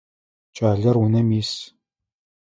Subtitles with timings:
[0.55, 1.51] Кӏалэр унэм ис.